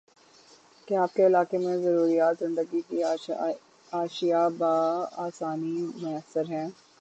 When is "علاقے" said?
1.25-1.57